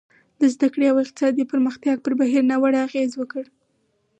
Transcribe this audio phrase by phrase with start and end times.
[0.39, 3.43] د زده کړې او اقتصادي پراختیا پر بهیر ناوړه اغېز وکړ.